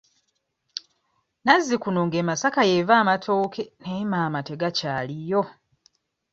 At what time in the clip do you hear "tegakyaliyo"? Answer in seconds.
4.47-5.41